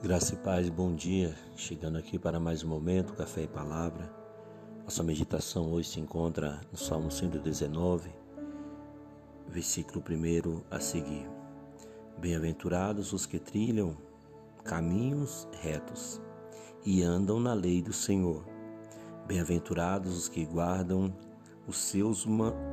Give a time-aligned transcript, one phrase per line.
[0.00, 1.34] Graça e paz, bom dia.
[1.56, 4.08] Chegando aqui para mais um momento, café e palavra.
[4.84, 8.08] Nossa meditação hoje se encontra no Salmo 119,
[9.48, 11.28] versículo 1 a seguir.
[12.16, 13.96] Bem-aventurados os que trilham
[14.62, 16.20] caminhos retos
[16.86, 18.44] e andam na lei do Senhor.
[19.26, 21.12] Bem-aventurados os que guardam
[21.66, 22.24] os seus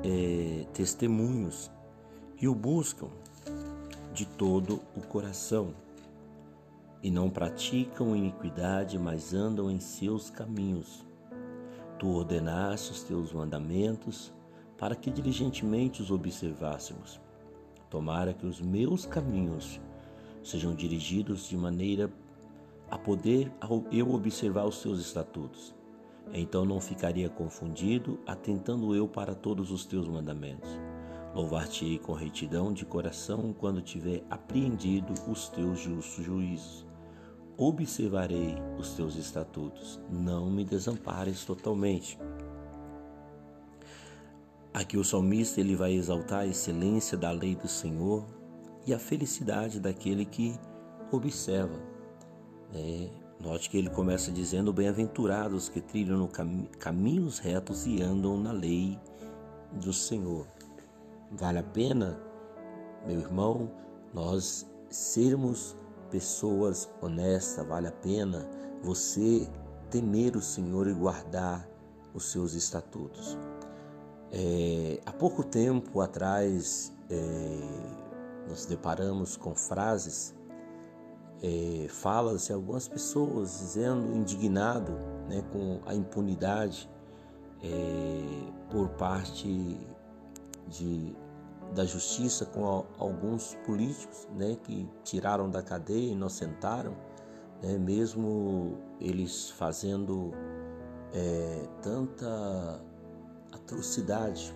[0.03, 1.71] é, testemunhos
[2.39, 3.09] e o buscam
[4.13, 5.73] de todo o coração
[7.05, 11.05] e não praticam iniquidade, mas andam em seus caminhos.
[11.99, 14.33] Tu ordenaste os teus mandamentos
[14.75, 17.21] para que diligentemente os observássemos.
[17.91, 19.79] Tomara que os meus caminhos
[20.41, 22.11] sejam dirigidos de maneira
[22.89, 23.53] a poder
[23.91, 25.75] eu observar os teus estatutos.
[26.33, 30.71] Então não ficaria confundido, atentando eu para todos os teus mandamentos.
[31.35, 36.84] Louvar-te-ei com retidão de coração quando tiver apreendido os teus justos juízos
[37.57, 42.19] observarei os teus estatutos, não me desampares totalmente.
[44.73, 48.25] Aqui o salmista ele vai exaltar a excelência da lei do Senhor
[48.85, 50.59] e a felicidade daquele que
[51.11, 51.79] observa.
[52.73, 58.37] É, note que ele começa dizendo: Bem-aventurados que trilham no cam caminhos retos e andam
[58.37, 58.99] na lei
[59.71, 60.45] do Senhor.
[61.31, 62.19] Vale a pena,
[63.07, 63.71] meu irmão,
[64.13, 65.75] nós sermos
[66.15, 68.47] pessoas honestas, vale a pena
[68.81, 69.49] você
[69.89, 71.67] temer o Senhor e guardar
[72.13, 73.37] os seus estatutos.
[74.31, 80.33] É, há pouco tempo atrás, é, nos deparamos com frases,
[81.43, 84.93] é, falas de algumas pessoas dizendo, indignado
[85.27, 86.89] né, com a impunidade
[87.61, 89.77] é, por parte
[90.69, 91.13] de
[91.75, 96.95] da justiça com alguns políticos né, que tiraram da cadeia, inocentaram,
[97.61, 100.31] né, mesmo eles fazendo
[101.13, 102.81] é, tanta
[103.51, 104.55] atrocidade.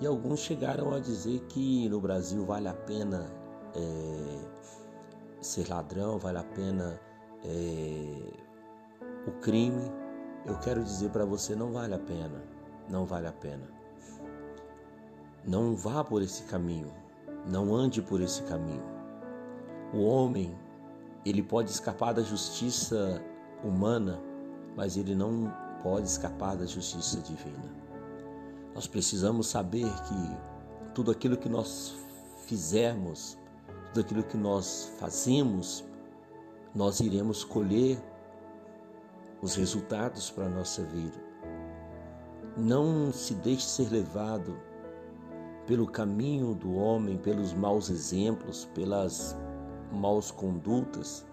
[0.00, 3.30] E alguns chegaram a dizer que no Brasil vale a pena
[3.74, 4.40] é,
[5.40, 7.00] ser ladrão, vale a pena
[7.44, 8.32] é,
[9.28, 9.92] o crime.
[10.44, 12.42] Eu quero dizer para você, não vale a pena,
[12.88, 13.81] não vale a pena.
[15.44, 16.92] Não vá por esse caminho,
[17.46, 18.84] não ande por esse caminho.
[19.92, 20.56] O homem,
[21.24, 23.20] ele pode escapar da justiça
[23.64, 24.20] humana,
[24.76, 25.52] mas ele não
[25.82, 27.74] pode escapar da justiça divina.
[28.72, 30.36] Nós precisamos saber que
[30.94, 31.96] tudo aquilo que nós
[32.46, 33.36] fizermos,
[33.88, 35.84] tudo aquilo que nós fazemos,
[36.72, 38.00] nós iremos colher
[39.42, 41.20] os resultados para a nossa vida.
[42.56, 44.56] Não se deixe ser levado
[45.66, 49.36] pelo caminho do homem, pelos maus exemplos, pelas
[49.92, 51.26] maus condutas,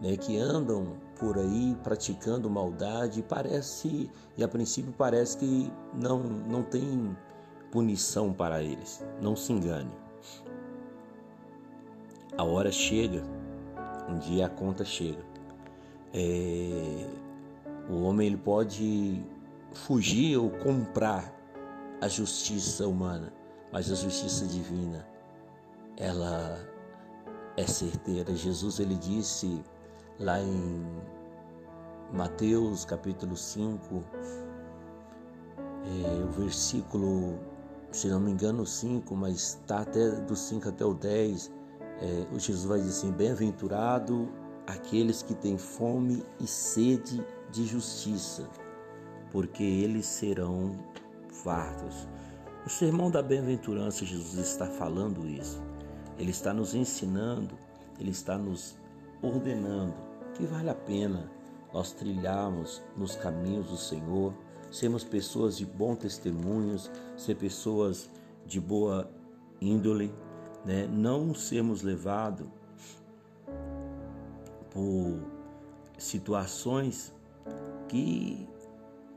[0.00, 6.62] né, que andam por aí praticando maldade, parece e a princípio parece que não não
[6.62, 7.16] tem
[7.70, 9.04] punição para eles.
[9.20, 9.90] Não se engane.
[12.36, 13.22] A hora chega,
[14.08, 15.24] um dia a conta chega.
[16.12, 17.06] É,
[17.88, 19.22] o homem ele pode
[19.72, 21.34] fugir ou comprar
[22.00, 23.32] a justiça humana,
[23.72, 25.06] mas a justiça divina,
[25.96, 26.58] ela
[27.56, 28.34] é certeira.
[28.34, 29.62] Jesus ele disse
[30.18, 30.84] lá em
[32.12, 34.04] Mateus capítulo 5,
[35.86, 37.38] é, o versículo,
[37.90, 41.52] se não me engano, 5, mas está até do 5 até o 10,
[42.00, 44.28] é, o Jesus vai dizer assim: Bem-aventurado
[44.66, 48.48] aqueles que têm fome e sede de justiça,
[49.30, 50.72] porque eles serão
[51.30, 52.08] fartos.
[52.66, 55.62] O sermão da bem-aventurança, Jesus está falando isso.
[56.18, 57.56] Ele está nos ensinando,
[57.96, 58.76] ele está nos
[59.22, 59.94] ordenando
[60.34, 61.30] que vale a pena
[61.72, 64.34] nós trilharmos nos caminhos do Senhor,
[64.68, 68.10] sermos pessoas de bom testemunhos, ser pessoas
[68.44, 69.08] de boa
[69.60, 70.12] índole,
[70.64, 70.88] né?
[70.88, 72.48] não sermos levados
[74.70, 75.20] por
[75.96, 77.14] situações
[77.86, 78.44] que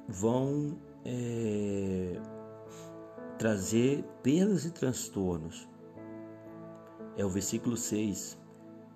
[0.07, 2.22] vão é,
[3.40, 5.66] trazer perdas e transtornos.
[7.16, 8.38] É o versículo 6.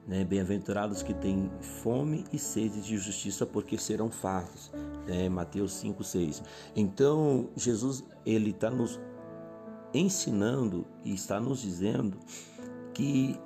[0.06, 0.26] Né?
[0.26, 1.50] Bem-aventurados que têm
[1.82, 4.70] fome e sede de justiça, porque serão fartos.
[5.08, 6.44] É Mateus 5, 6.
[6.76, 9.00] Então, Jesus ele está nos
[9.94, 12.20] ensinando e está nos dizendo
[12.94, 13.40] que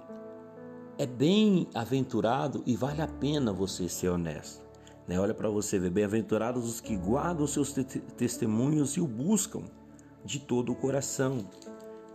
[0.97, 4.65] é bem aventurado e vale a pena você ser honesto.
[5.07, 5.19] Né?
[5.19, 9.61] Olha para você ver, bem-aventurados os que guardam seus te testemunhos e o buscam
[10.27, 11.47] de todo o coração.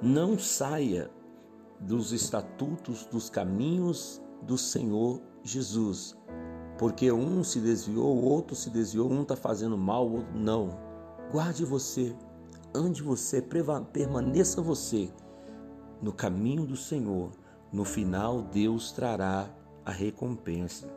[0.01, 1.11] Não saia
[1.81, 6.17] dos estatutos, dos caminhos do Senhor Jesus.
[6.79, 10.79] porque um se desviou, o outro se desviou, um está fazendo mal, o outro não.
[11.31, 12.15] Guarde você,
[12.75, 13.41] ande você,
[13.93, 15.09] permaneça você
[16.01, 17.31] no caminho do Senhor.
[17.73, 19.49] No final, Deus trará
[19.85, 20.89] a recompensa.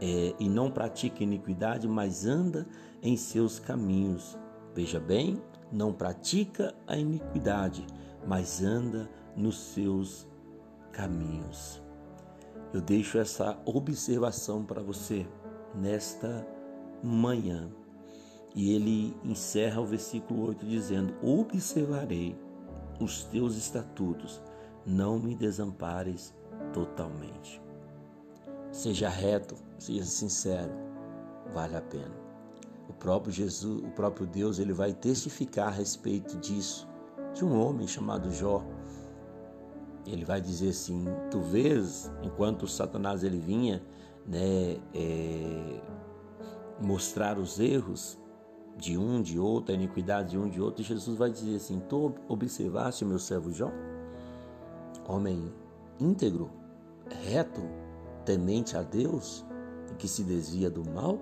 [0.00, 2.66] É, e não pratica iniquidade, mas anda
[3.02, 4.36] em seus caminhos.
[4.74, 5.40] Veja bem,
[5.72, 7.86] não pratica a iniquidade,
[8.26, 10.26] mas anda nos seus
[10.92, 11.82] caminhos.
[12.72, 15.26] Eu deixo essa observação para você
[15.74, 16.46] nesta
[17.02, 17.68] manhã.
[18.54, 22.36] E ele encerra o versículo 8 dizendo: Observarei
[23.00, 24.42] os teus estatutos,
[24.84, 26.34] não me desampares
[26.72, 27.60] totalmente.
[28.72, 30.72] Seja reto, seja sincero,
[31.52, 32.29] vale a pena.
[33.00, 36.86] Próprio Jesus, o próprio Deus, ele vai testificar a respeito disso,
[37.34, 38.62] de um homem chamado Jó,
[40.06, 43.82] ele vai dizer assim: Tu vês, enquanto Satanás ele vinha
[44.26, 45.80] né, é,
[46.80, 48.18] mostrar os erros
[48.76, 51.80] de um, de outro, a iniquidade de um, de outro, e Jesus vai dizer assim:
[51.88, 53.70] Tu observaste o meu servo Jó?
[55.08, 55.52] Homem
[55.98, 56.50] íntegro,
[57.24, 57.62] reto,
[58.24, 59.44] temente a Deus
[59.90, 61.18] e que se desvia do mal?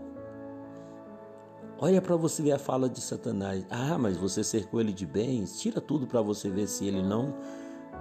[1.80, 3.64] Olha para você ver a fala de Satanás.
[3.70, 5.60] Ah, mas você cercou ele de bens.
[5.60, 7.32] Tira tudo para você ver se ele não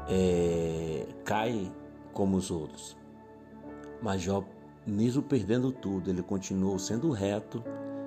[0.09, 1.71] é, cai
[2.11, 2.97] como os outros.
[4.01, 4.43] Mas Jó,
[4.83, 7.63] mesmo perdendo tudo, ele continuou sendo reto,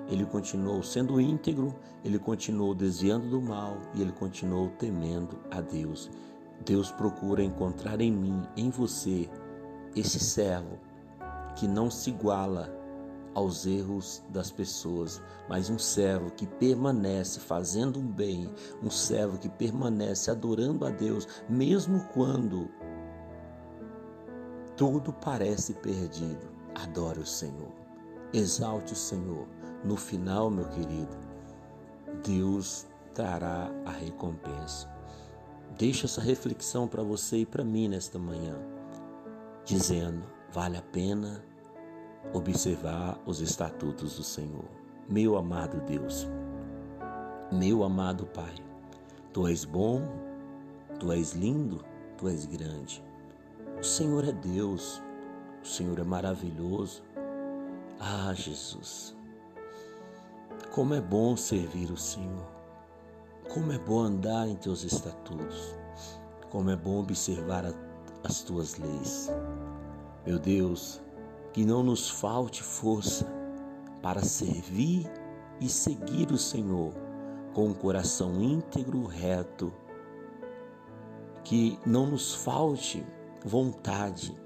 [0.09, 1.73] ele continuou sendo íntegro,
[2.03, 6.11] ele continuou desviando do mal e ele continuou temendo a Deus.
[6.65, 9.29] Deus procura encontrar em mim, em você,
[9.95, 10.77] esse servo
[11.55, 12.80] que não se iguala
[13.33, 19.49] aos erros das pessoas, mas um servo que permanece fazendo um bem, um servo que
[19.49, 22.69] permanece adorando a Deus, mesmo quando
[24.75, 26.49] tudo parece perdido.
[26.75, 27.71] Adore o Senhor,
[28.33, 29.47] exalte o Senhor.
[29.83, 31.17] No final, meu querido,
[32.23, 34.89] Deus trará a recompensa.
[35.77, 38.55] Deixa essa reflexão para você e para mim nesta manhã,
[39.65, 41.43] dizendo: vale a pena
[42.33, 44.65] observar os estatutos do Senhor.
[45.09, 46.27] Meu amado Deus,
[47.51, 48.53] meu amado Pai,
[49.33, 50.01] Tu és bom,
[50.99, 51.83] Tu és lindo,
[52.17, 53.03] Tu és grande.
[53.79, 55.01] O Senhor é Deus,
[55.63, 57.03] o Senhor é maravilhoso.
[57.99, 59.15] Ah, Jesus,
[60.71, 62.47] como é bom servir o Senhor,
[63.53, 65.75] como é bom andar em Teus estatutos,
[66.49, 67.65] como é bom observar
[68.23, 69.29] as Tuas leis.
[70.25, 71.01] Meu Deus,
[71.53, 73.25] que não nos falte força
[74.01, 75.09] para servir
[75.59, 76.93] e seguir o Senhor
[77.53, 79.73] com um coração íntegro, reto,
[81.43, 83.05] que não nos falte
[83.43, 84.37] vontade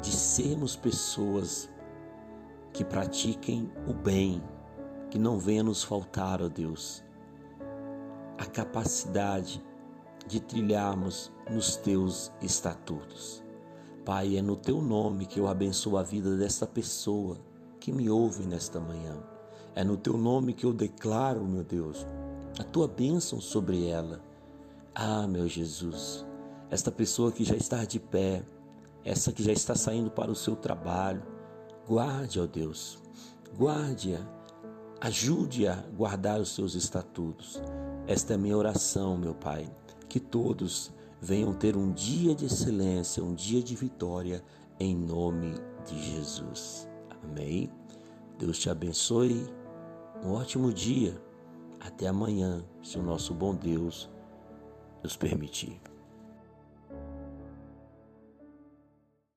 [0.00, 1.70] de sermos pessoas
[2.72, 4.42] que pratiquem o bem,
[5.10, 7.04] que não venha nos faltar, ó Deus,
[8.38, 9.64] a capacidade
[10.26, 13.43] de trilharmos nos teus estatutos.
[14.04, 17.38] Pai, é no teu nome que eu abençoo a vida desta pessoa
[17.80, 19.16] que me ouve nesta manhã.
[19.74, 22.06] É no teu nome que eu declaro, meu Deus,
[22.58, 24.20] a tua bênção sobre ela.
[24.94, 26.24] Ah, meu Jesus,
[26.70, 28.44] esta pessoa que já está de pé,
[29.02, 31.22] essa que já está saindo para o seu trabalho,
[31.88, 32.98] guarde, ó Deus,
[33.58, 34.20] guarde-a,
[35.00, 37.58] ajude-a a guardar os seus estatutos.
[38.06, 39.66] Esta é a minha oração, meu Pai,
[40.10, 40.92] que todos
[41.24, 44.44] venham ter um dia de excelência, um dia de vitória,
[44.78, 45.54] em nome
[45.86, 46.86] de Jesus.
[47.22, 47.70] Amém.
[48.38, 49.46] Deus te abençoe.
[50.22, 51.18] Um ótimo dia.
[51.80, 54.10] Até amanhã, se o nosso bom Deus
[55.02, 55.80] nos permitir.